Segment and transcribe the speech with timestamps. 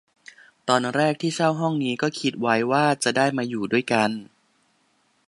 [0.67, 4.09] ตอนแรกที่เช่าห้องนี้ ก็คิดไว้ว่าจะได้มาอยู่ด้วยกัน